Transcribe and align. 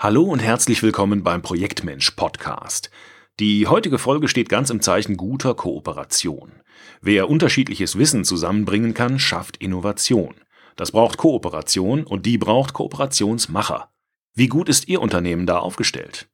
Hallo 0.00 0.22
und 0.22 0.38
herzlich 0.38 0.80
willkommen 0.84 1.24
beim 1.24 1.42
Projektmensch 1.42 2.12
Podcast. 2.12 2.88
Die 3.40 3.66
heutige 3.66 3.98
Folge 3.98 4.28
steht 4.28 4.48
ganz 4.48 4.70
im 4.70 4.80
Zeichen 4.80 5.16
guter 5.16 5.54
Kooperation. 5.54 6.52
Wer 7.00 7.28
unterschiedliches 7.28 7.98
Wissen 7.98 8.22
zusammenbringen 8.22 8.94
kann, 8.94 9.18
schafft 9.18 9.56
Innovation. 9.56 10.36
Das 10.76 10.92
braucht 10.92 11.18
Kooperation 11.18 12.04
und 12.04 12.26
die 12.26 12.38
braucht 12.38 12.74
Kooperationsmacher. 12.74 13.90
Wie 14.34 14.46
gut 14.46 14.68
ist 14.68 14.86
Ihr 14.86 15.02
Unternehmen 15.02 15.46
da 15.46 15.58
aufgestellt? 15.58 16.28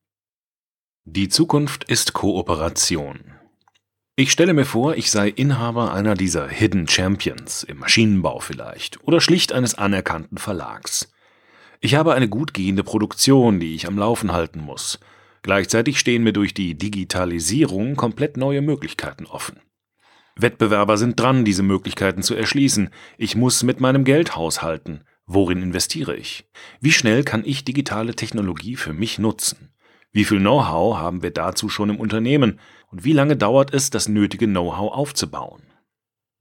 Die 1.07 1.31
Zukunft 1.31 1.85
ist 1.85 2.13
Kooperation. 2.13 3.33
Ich 4.15 4.31
stelle 4.31 4.53
mir 4.53 4.67
vor, 4.67 4.95
ich 4.97 5.11
sei 5.11 5.31
Inhaber 5.31 5.95
einer 5.95 6.17
dieser 6.17 6.49
Hidden 6.49 6.87
Champions, 6.87 7.63
im 7.63 7.79
Maschinenbau 7.79 8.41
vielleicht, 8.41 9.03
oder 9.05 9.23
schlicht 9.23 9.55
eines 9.55 9.75
anerkannten 9.75 10.37
Verlags. 10.37 11.14
Ich 11.85 11.97
habe 11.97 12.15
eine 12.15 12.31
gut 12.31 12.55
gehende 12.55 12.83
Produktion, 12.83 13.61
die 13.61 13.75
ich 13.75 13.87
am 13.87 13.99
Laufen 13.99 14.33
halten 14.33 14.59
muss. 14.59 14.99
Gleichzeitig 15.43 15.99
stehen 15.99 16.23
mir 16.23 16.33
durch 16.33 16.55
die 16.55 16.79
Digitalisierung 16.79 17.95
komplett 17.95 18.39
neue 18.39 18.63
Möglichkeiten 18.63 19.27
offen. 19.27 19.61
Wettbewerber 20.35 20.97
sind 20.97 21.21
dran, 21.21 21.45
diese 21.45 21.63
Möglichkeiten 21.63 22.23
zu 22.23 22.35
erschließen. 22.35 22.89
Ich 23.19 23.37
muss 23.37 23.63
mit 23.65 23.81
meinem 23.81 24.05
Geld 24.05 24.35
haushalten. 24.35 25.03
Worin 25.27 25.61
investiere 25.61 26.17
ich? 26.17 26.49
Wie 26.81 26.91
schnell 26.91 27.23
kann 27.23 27.43
ich 27.45 27.67
digitale 27.67 28.15
Technologie 28.15 28.77
für 28.77 28.95
mich 28.95 29.19
nutzen? 29.19 29.69
Wie 30.11 30.25
viel 30.25 30.39
Know-how 30.39 30.97
haben 30.97 31.23
wir 31.23 31.33
dazu 31.33 31.69
schon 31.69 31.91
im 31.91 32.01
Unternehmen? 32.01 32.61
Und 32.91 33.05
wie 33.05 33.13
lange 33.13 33.37
dauert 33.37 33.75
es, 33.75 33.91
das 33.91 34.09
nötige 34.09 34.47
Know-how 34.47 34.91
aufzubauen? 34.91 35.61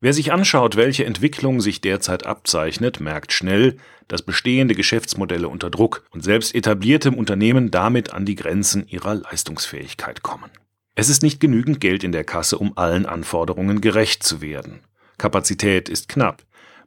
Wer 0.04 0.12
sich 0.12 0.34
anschaut, 0.34 0.76
welche 0.76 1.06
Entwicklung 1.06 1.62
sich 1.62 1.80
derzeit 1.80 2.26
abzeichnet, 2.26 3.00
merkt 3.00 3.32
schnell, 3.32 3.78
dass 4.10 4.22
bestehende 4.22 4.76
Geschäftsmodelle 4.76 5.48
unter 5.48 5.70
Druck 5.70 6.04
und 6.12 6.26
selbst 6.26 6.54
etablierte 6.54 7.12
Unternehmen 7.12 7.72
damit 7.72 8.12
an 8.12 8.26
die 8.26 8.36
Grenzen 8.36 8.86
ihrer 8.86 9.16
Leistungsfähigkeit 9.16 10.22
kommen. 10.22 10.52
Es 10.96 11.08
ist 11.08 11.24
nicht 11.24 11.40
genügend 11.40 11.80
Geld 11.80 12.04
in 12.04 12.12
der 12.12 12.26
Kasse, 12.26 12.58
um 12.58 12.78
allen 12.78 13.06
Anforderungen 13.06 13.80
gerecht 13.80 14.24
zu 14.24 14.42
werden. 14.42 14.82
Kapazität 15.18 15.88
ist 15.88 16.10
knapp. 16.10 16.44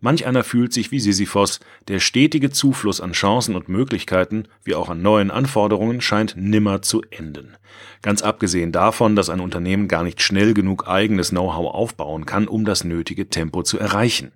Manch 0.06 0.24
einer 0.24 0.44
fühlt 0.44 0.72
sich 0.72 0.92
wie 0.92 1.00
Sisyphos, 1.00 1.58
der 1.88 1.98
stetige 1.98 2.52
Zufluss 2.52 3.00
an 3.00 3.10
Chancen 3.10 3.56
und 3.56 3.68
Möglichkeiten, 3.68 4.44
wie 4.62 4.76
auch 4.76 4.88
an 4.88 5.02
neuen 5.02 5.32
Anforderungen, 5.32 6.00
scheint 6.00 6.36
nimmer 6.36 6.80
zu 6.80 7.02
enden. 7.10 7.56
Ganz 8.02 8.22
abgesehen 8.22 8.70
davon, 8.70 9.16
dass 9.16 9.30
ein 9.30 9.40
Unternehmen 9.40 9.88
gar 9.88 10.04
nicht 10.04 10.22
schnell 10.22 10.54
genug 10.54 10.86
eigenes 10.86 11.30
Know-how 11.30 11.74
aufbauen 11.74 12.24
kann, 12.24 12.46
um 12.46 12.64
das 12.64 12.84
nötige 12.84 13.30
Tempo 13.30 13.64
zu 13.64 13.80
erreichen. 13.80 14.30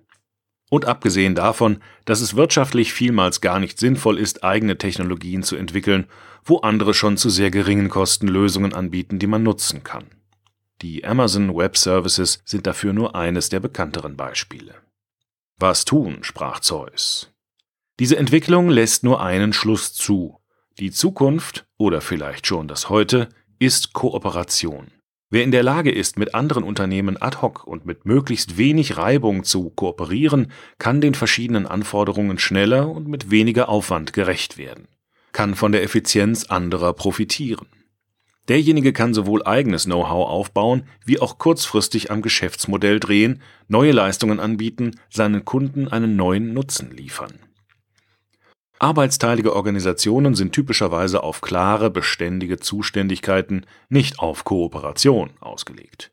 Und 0.69 0.83
abgesehen 0.83 1.35
davon, 1.35 1.77
dass 2.03 2.19
es 2.19 2.35
wirtschaftlich 2.35 2.91
vielmals 2.91 3.39
gar 3.39 3.61
nicht 3.61 3.79
sinnvoll 3.79 4.19
ist, 4.19 4.43
eigene 4.43 4.77
Technologien 4.77 5.41
zu 5.41 5.55
entwickeln, 5.55 6.07
wo 6.43 6.57
andere 6.57 6.93
schon 6.93 7.15
zu 7.15 7.29
sehr 7.29 7.49
geringen 7.49 7.87
Kosten 7.87 8.27
Lösungen 8.27 8.73
anbieten, 8.73 9.19
die 9.19 9.27
man 9.27 9.43
nutzen 9.43 9.83
kann. 9.85 10.07
Die 10.81 11.05
Amazon 11.05 11.55
Web 11.55 11.77
Services 11.77 12.41
sind 12.43 12.67
dafür 12.67 12.91
nur 12.91 13.15
eines 13.15 13.47
der 13.47 13.61
bekannteren 13.61 14.17
Beispiele. 14.17 14.75
Was 15.61 15.85
tun, 15.85 16.23
sprach 16.23 16.59
Zeus. 16.59 17.31
Diese 17.99 18.17
Entwicklung 18.17 18.71
lässt 18.71 19.03
nur 19.03 19.21
einen 19.21 19.53
Schluss 19.53 19.93
zu. 19.93 20.39
Die 20.79 20.89
Zukunft, 20.89 21.67
oder 21.77 22.01
vielleicht 22.01 22.47
schon 22.47 22.67
das 22.67 22.89
Heute, 22.89 23.29
ist 23.59 23.93
Kooperation. 23.93 24.87
Wer 25.29 25.43
in 25.43 25.51
der 25.51 25.61
Lage 25.61 25.91
ist, 25.91 26.17
mit 26.17 26.33
anderen 26.33 26.63
Unternehmen 26.63 27.21
ad 27.21 27.43
hoc 27.43 27.67
und 27.67 27.85
mit 27.85 28.07
möglichst 28.07 28.57
wenig 28.57 28.97
Reibung 28.97 29.43
zu 29.43 29.69
kooperieren, 29.69 30.51
kann 30.79 30.99
den 30.99 31.13
verschiedenen 31.13 31.67
Anforderungen 31.67 32.39
schneller 32.39 32.89
und 32.89 33.07
mit 33.07 33.29
weniger 33.29 33.69
Aufwand 33.69 34.13
gerecht 34.13 34.57
werden, 34.57 34.87
kann 35.31 35.53
von 35.53 35.71
der 35.71 35.83
Effizienz 35.83 36.45
anderer 36.45 36.93
profitieren. 36.93 37.67
Derjenige 38.51 38.91
kann 38.91 39.13
sowohl 39.13 39.45
eigenes 39.45 39.85
Know-how 39.85 40.27
aufbauen, 40.27 40.83
wie 41.05 41.21
auch 41.21 41.37
kurzfristig 41.37 42.11
am 42.11 42.21
Geschäftsmodell 42.21 42.99
drehen, 42.99 43.41
neue 43.69 43.93
Leistungen 43.93 44.41
anbieten, 44.41 44.99
seinen 45.09 45.45
Kunden 45.45 45.87
einen 45.87 46.17
neuen 46.17 46.51
Nutzen 46.51 46.91
liefern. 46.91 47.39
Arbeitsteilige 48.77 49.55
Organisationen 49.55 50.35
sind 50.35 50.51
typischerweise 50.51 51.23
auf 51.23 51.39
klare, 51.39 51.89
beständige 51.89 52.59
Zuständigkeiten, 52.59 53.65
nicht 53.87 54.19
auf 54.19 54.43
Kooperation 54.43 55.29
ausgelegt. 55.39 56.11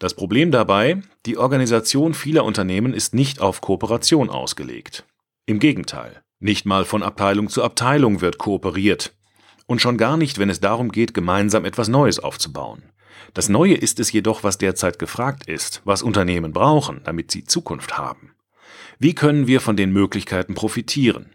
Das 0.00 0.14
Problem 0.14 0.50
dabei, 0.50 1.02
die 1.24 1.38
Organisation 1.38 2.14
vieler 2.14 2.44
Unternehmen 2.44 2.92
ist 2.94 3.14
nicht 3.14 3.40
auf 3.40 3.60
Kooperation 3.60 4.28
ausgelegt. 4.28 5.04
Im 5.46 5.60
Gegenteil, 5.60 6.24
nicht 6.40 6.66
mal 6.66 6.84
von 6.84 7.04
Abteilung 7.04 7.48
zu 7.48 7.62
Abteilung 7.62 8.22
wird 8.22 8.38
kooperiert, 8.38 9.14
und 9.72 9.80
schon 9.80 9.96
gar 9.96 10.18
nicht, 10.18 10.38
wenn 10.38 10.50
es 10.50 10.60
darum 10.60 10.92
geht, 10.92 11.14
gemeinsam 11.14 11.64
etwas 11.64 11.88
Neues 11.88 12.18
aufzubauen. 12.18 12.82
Das 13.32 13.48
Neue 13.48 13.74
ist 13.74 14.00
es 14.00 14.12
jedoch, 14.12 14.44
was 14.44 14.58
derzeit 14.58 14.98
gefragt 14.98 15.48
ist, 15.48 15.80
was 15.86 16.02
Unternehmen 16.02 16.52
brauchen, 16.52 17.00
damit 17.04 17.30
sie 17.30 17.46
Zukunft 17.46 17.96
haben. 17.96 18.34
Wie 18.98 19.14
können 19.14 19.46
wir 19.46 19.62
von 19.62 19.74
den 19.74 19.90
Möglichkeiten 19.90 20.54
profitieren? 20.54 21.30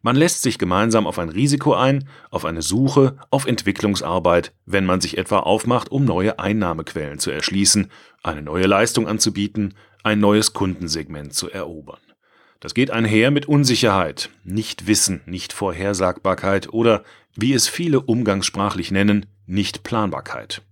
Man 0.00 0.16
lässt 0.16 0.40
sich 0.40 0.58
gemeinsam 0.58 1.06
auf 1.06 1.18
ein 1.18 1.28
Risiko 1.28 1.74
ein, 1.74 2.08
auf 2.30 2.46
eine 2.46 2.62
Suche, 2.62 3.18
auf 3.28 3.44
Entwicklungsarbeit, 3.44 4.54
wenn 4.64 4.86
man 4.86 5.02
sich 5.02 5.18
etwa 5.18 5.40
aufmacht, 5.40 5.90
um 5.90 6.06
neue 6.06 6.38
Einnahmequellen 6.38 7.18
zu 7.18 7.30
erschließen, 7.30 7.90
eine 8.22 8.40
neue 8.40 8.66
Leistung 8.66 9.06
anzubieten, 9.06 9.74
ein 10.02 10.20
neues 10.20 10.54
Kundensegment 10.54 11.34
zu 11.34 11.50
erobern. 11.50 12.00
Das 12.60 12.72
geht 12.72 12.90
einher 12.90 13.30
mit 13.30 13.44
Unsicherheit, 13.44 14.30
Nichtwissen, 14.42 15.20
Nichtvorhersagbarkeit 15.26 16.72
oder 16.72 17.04
wie 17.36 17.52
es 17.52 17.68
viele 17.68 18.00
umgangssprachlich 18.00 18.90
nennen, 18.90 19.26
Nichtplanbarkeit. 19.46 20.62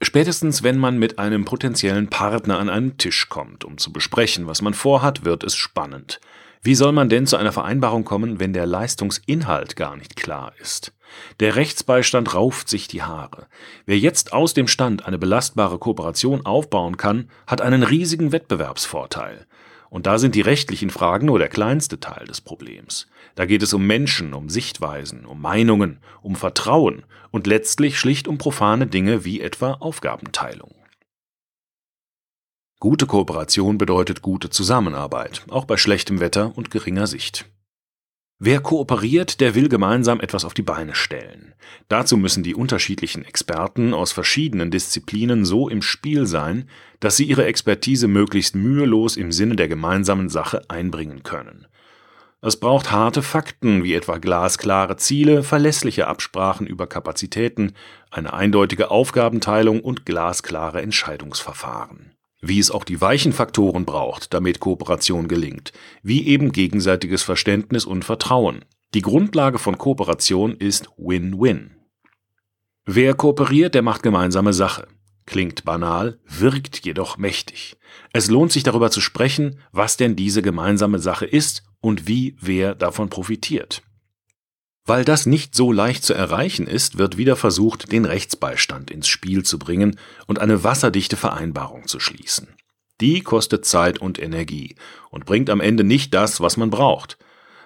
Spätestens 0.00 0.62
wenn 0.62 0.78
man 0.78 0.98
mit 0.98 1.18
einem 1.18 1.44
potenziellen 1.44 2.08
Partner 2.08 2.58
an 2.58 2.68
einen 2.68 2.98
Tisch 2.98 3.28
kommt, 3.28 3.64
um 3.64 3.78
zu 3.78 3.92
besprechen, 3.92 4.48
was 4.48 4.60
man 4.60 4.74
vorhat, 4.74 5.24
wird 5.24 5.44
es 5.44 5.54
spannend. 5.54 6.20
Wie 6.64 6.74
soll 6.74 6.92
man 6.92 7.08
denn 7.08 7.26
zu 7.26 7.36
einer 7.36 7.52
Vereinbarung 7.52 8.04
kommen, 8.04 8.38
wenn 8.38 8.52
der 8.52 8.66
Leistungsinhalt 8.66 9.74
gar 9.76 9.96
nicht 9.96 10.16
klar 10.16 10.52
ist? 10.60 10.92
Der 11.40 11.56
Rechtsbeistand 11.56 12.34
rauft 12.34 12.68
sich 12.68 12.88
die 12.88 13.02
Haare. 13.02 13.46
Wer 13.84 13.98
jetzt 13.98 14.32
aus 14.32 14.54
dem 14.54 14.68
Stand 14.68 15.04
eine 15.06 15.18
belastbare 15.18 15.78
Kooperation 15.78 16.46
aufbauen 16.46 16.96
kann, 16.96 17.28
hat 17.46 17.60
einen 17.60 17.82
riesigen 17.82 18.32
Wettbewerbsvorteil. 18.32 19.46
Und 19.92 20.06
da 20.06 20.16
sind 20.16 20.34
die 20.34 20.40
rechtlichen 20.40 20.88
Fragen 20.88 21.26
nur 21.26 21.38
der 21.38 21.50
kleinste 21.50 22.00
Teil 22.00 22.24
des 22.24 22.40
Problems. 22.40 23.08
Da 23.34 23.44
geht 23.44 23.62
es 23.62 23.74
um 23.74 23.86
Menschen, 23.86 24.32
um 24.32 24.48
Sichtweisen, 24.48 25.26
um 25.26 25.42
Meinungen, 25.42 25.98
um 26.22 26.34
Vertrauen 26.34 27.02
und 27.30 27.46
letztlich 27.46 27.98
schlicht 27.98 28.26
um 28.26 28.38
profane 28.38 28.86
Dinge 28.86 29.26
wie 29.26 29.42
etwa 29.42 29.74
Aufgabenteilung. 29.74 30.74
Gute 32.80 33.04
Kooperation 33.04 33.76
bedeutet 33.76 34.22
gute 34.22 34.48
Zusammenarbeit, 34.48 35.42
auch 35.50 35.66
bei 35.66 35.76
schlechtem 35.76 36.20
Wetter 36.20 36.56
und 36.56 36.70
geringer 36.70 37.06
Sicht. 37.06 37.44
Wer 38.44 38.58
kooperiert, 38.58 39.40
der 39.40 39.54
will 39.54 39.68
gemeinsam 39.68 40.18
etwas 40.18 40.44
auf 40.44 40.52
die 40.52 40.62
Beine 40.62 40.96
stellen. 40.96 41.54
Dazu 41.86 42.16
müssen 42.16 42.42
die 42.42 42.56
unterschiedlichen 42.56 43.24
Experten 43.24 43.94
aus 43.94 44.10
verschiedenen 44.10 44.72
Disziplinen 44.72 45.44
so 45.44 45.68
im 45.68 45.80
Spiel 45.80 46.26
sein, 46.26 46.68
dass 46.98 47.16
sie 47.16 47.22
ihre 47.22 47.44
Expertise 47.44 48.08
möglichst 48.08 48.56
mühelos 48.56 49.16
im 49.16 49.30
Sinne 49.30 49.54
der 49.54 49.68
gemeinsamen 49.68 50.28
Sache 50.28 50.62
einbringen 50.66 51.22
können. 51.22 51.68
Es 52.40 52.56
braucht 52.58 52.90
harte 52.90 53.22
Fakten, 53.22 53.84
wie 53.84 53.94
etwa 53.94 54.18
glasklare 54.18 54.96
Ziele, 54.96 55.44
verlässliche 55.44 56.08
Absprachen 56.08 56.66
über 56.66 56.88
Kapazitäten, 56.88 57.74
eine 58.10 58.32
eindeutige 58.32 58.90
Aufgabenteilung 58.90 59.78
und 59.78 60.04
glasklare 60.04 60.82
Entscheidungsverfahren 60.82 62.12
wie 62.42 62.58
es 62.58 62.70
auch 62.70 62.84
die 62.84 63.00
weichen 63.00 63.32
Faktoren 63.32 63.86
braucht, 63.86 64.34
damit 64.34 64.60
Kooperation 64.60 65.28
gelingt, 65.28 65.72
wie 66.02 66.26
eben 66.26 66.52
gegenseitiges 66.52 67.22
Verständnis 67.22 67.86
und 67.86 68.04
Vertrauen. 68.04 68.64
Die 68.94 69.00
Grundlage 69.00 69.58
von 69.58 69.78
Kooperation 69.78 70.56
ist 70.56 70.90
Win-Win. 70.98 71.76
Wer 72.84 73.14
kooperiert, 73.14 73.74
der 73.74 73.82
macht 73.82 74.02
gemeinsame 74.02 74.52
Sache. 74.52 74.88
Klingt 75.24 75.64
banal, 75.64 76.18
wirkt 76.26 76.84
jedoch 76.84 77.16
mächtig. 77.16 77.76
Es 78.12 78.28
lohnt 78.28 78.50
sich 78.50 78.64
darüber 78.64 78.90
zu 78.90 79.00
sprechen, 79.00 79.60
was 79.70 79.96
denn 79.96 80.16
diese 80.16 80.42
gemeinsame 80.42 80.98
Sache 80.98 81.26
ist 81.26 81.62
und 81.80 82.08
wie 82.08 82.36
wer 82.40 82.74
davon 82.74 83.08
profitiert. 83.08 83.82
Weil 84.84 85.04
das 85.04 85.26
nicht 85.26 85.54
so 85.54 85.70
leicht 85.70 86.04
zu 86.04 86.12
erreichen 86.12 86.66
ist, 86.66 86.98
wird 86.98 87.16
wieder 87.16 87.36
versucht, 87.36 87.92
den 87.92 88.04
Rechtsbeistand 88.04 88.90
ins 88.90 89.06
Spiel 89.06 89.44
zu 89.44 89.58
bringen 89.58 89.98
und 90.26 90.40
eine 90.40 90.64
wasserdichte 90.64 91.16
Vereinbarung 91.16 91.86
zu 91.86 92.00
schließen. 92.00 92.48
Die 93.00 93.20
kostet 93.20 93.64
Zeit 93.64 93.98
und 93.98 94.20
Energie 94.20 94.74
und 95.10 95.24
bringt 95.24 95.50
am 95.50 95.60
Ende 95.60 95.84
nicht 95.84 96.14
das, 96.14 96.40
was 96.40 96.56
man 96.56 96.70
braucht. 96.70 97.16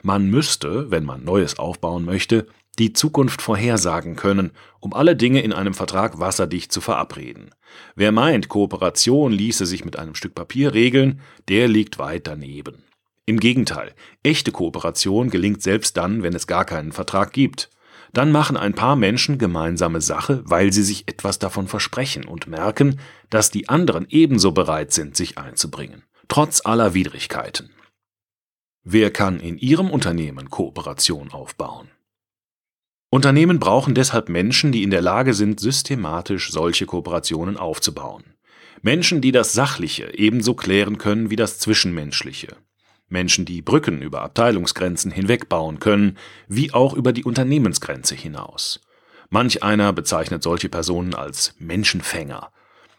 Man 0.03 0.31
müsste, 0.31 0.91
wenn 0.91 1.05
man 1.05 1.25
Neues 1.25 1.59
aufbauen 1.59 2.05
möchte, 2.05 2.47
die 2.79 2.93
Zukunft 2.93 3.41
vorhersagen 3.41 4.17
können, 4.17 4.53
um 4.81 4.93
alle 4.93 5.17
Dinge 5.17 5.41
in 5.41 5.53
einem 5.53 5.75
Vertrag 5.75 6.21
wasserdicht 6.21 6.73
zu 6.73 6.81
verabreden. 6.81 7.51
Wer 7.95 8.13
meint, 8.13 8.49
Kooperation 8.49 9.33
ließe 9.33 9.65
sich 9.65 9.85
mit 9.85 9.99
einem 9.99 10.15
Stück 10.15 10.35
Papier 10.35 10.75
regeln, 10.75 11.21
der 11.49 11.69
liegt 11.69 11.99
weit 11.99 12.27
daneben. 12.27 12.86
Im 13.27 13.41
Gegenteil, 13.41 13.93
echte 14.23 14.53
Kooperation 14.53 15.31
gelingt 15.31 15.61
selbst 15.61 15.97
dann, 15.97 16.23
wenn 16.23 16.33
es 16.33 16.47
gar 16.47 16.65
keinen 16.65 16.93
Vertrag 16.93 17.33
gibt. 17.33 17.71
Dann 18.13 18.31
machen 18.31 18.57
ein 18.57 18.73
paar 18.73 18.95
Menschen 18.95 19.37
gemeinsame 19.37 20.01
Sache, 20.01 20.43
weil 20.45 20.73
sie 20.73 20.85
sich 20.85 21.09
etwas 21.09 21.41
davon 21.41 21.67
versprechen 21.67 22.25
und 22.25 22.47
merken, 22.47 23.01
dass 23.29 23.51
die 23.51 23.69
anderen 23.69 24.07
ebenso 24.09 24.53
bereit 24.53 24.93
sind, 24.93 25.17
sich 25.17 25.39
einzubringen, 25.39 26.05
trotz 26.29 26.65
aller 26.65 26.95
Widrigkeiten. 26.95 27.71
Wer 28.85 29.11
kann 29.11 29.41
in 29.41 29.59
Ihrem 29.59 29.91
Unternehmen 29.91 30.49
Kooperation 30.49 31.33
aufbauen? 31.33 31.91
Unternehmen 33.11 33.59
brauchen 33.59 33.97
deshalb 33.97 34.29
Menschen, 34.29 34.71
die 34.71 34.85
in 34.85 34.91
der 34.91 35.03
Lage 35.03 35.35
sind, 35.35 35.59
systematisch 35.59 36.53
solche 36.53 36.87
Kooperationen 36.87 37.57
aufzubauen. 37.57 38.23
Menschen, 38.83 39.21
die 39.21 39.33
das 39.33 39.53
Sachliche 39.53 40.17
ebenso 40.17 40.55
klären 40.55 40.99
können 40.99 41.31
wie 41.31 41.37
das 41.37 41.59
Zwischenmenschliche. 41.59 42.57
Menschen, 43.09 43.45
die 43.45 43.63
Brücken 43.63 44.03
über 44.03 44.23
Abteilungsgrenzen 44.23 45.11
hinweg 45.11 45.49
bauen 45.49 45.79
können, 45.79 46.17
wie 46.49 46.73
auch 46.73 46.95
über 46.95 47.13
die 47.13 47.25
Unternehmensgrenze 47.25 48.15
hinaus. 48.15 48.81
Manch 49.29 49.63
einer 49.63 49.93
bezeichnet 49.93 50.43
solche 50.43 50.69
Personen 50.69 51.15
als 51.15 51.55
Menschenfänger. 51.59 52.53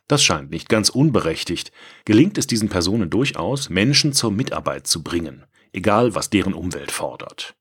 Das 0.08 0.24
scheint 0.24 0.52
nicht 0.52 0.70
ganz 0.70 0.90
unberechtigt. 0.90 1.72
Gelingt 2.06 2.38
es 2.38 2.48
diesen 2.48 2.70
Personen 2.70 3.10
durchaus, 3.10 3.70
Menschen 3.70 4.14
zur 4.14 4.32
Mitarbeit 4.32 4.88
zu 4.88 5.04
bringen, 5.04 5.46
egal 5.74 6.16
was 6.16 6.30
deren 6.30 6.54
Umwelt 6.54 6.92
fordert. 6.92 7.56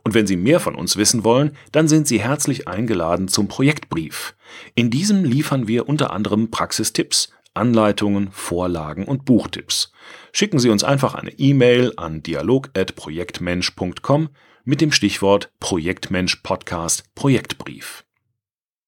Und 0.06 0.13
wenn 0.13 0.28
Sie 0.28 0.36
mehr 0.36 0.60
von 0.60 0.75
uns 0.75 0.98
wissen 0.98 1.24
wollen, 1.24 1.56
dann 1.72 1.88
sind 1.88 2.06
Sie 2.07 2.19
herzlich 2.19 2.68
eingeladen 2.68 3.30
zum 3.30 3.48
Projektbrief. 3.48 4.36
In 4.75 4.89
diesem 4.89 5.24
liefern 5.24 5.66
wir 5.68 5.88
unter 5.88 6.12
anderem 6.12 6.51
Praxistipps, 6.51 7.31
Anleitungen, 7.53 8.31
Vorlagen 8.31 9.05
und 9.05 9.25
Buchtipps. 9.25 9.91
Schicken 10.31 10.59
Sie 10.59 10.69
uns 10.69 10.83
einfach 10.83 11.15
eine 11.15 11.31
E-Mail 11.31 11.94
an 11.97 12.23
dialog@projektmensch.com 12.23 14.29
mit 14.65 14.81
dem 14.81 14.91
Stichwort 14.91 15.51
Projektmensch 15.59 16.38
Podcast 16.38 17.03
Projektbrief. 17.15 18.05